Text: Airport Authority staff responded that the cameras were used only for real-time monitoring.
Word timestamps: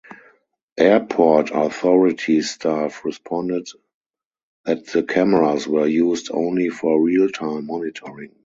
Airport 0.79 1.51
Authority 1.53 2.41
staff 2.41 3.05
responded 3.05 3.67
that 4.65 4.87
the 4.87 5.03
cameras 5.03 5.67
were 5.67 5.85
used 5.85 6.31
only 6.33 6.69
for 6.69 6.99
real-time 6.99 7.67
monitoring. 7.67 8.31